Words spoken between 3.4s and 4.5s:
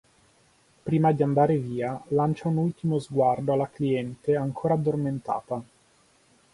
alla cliente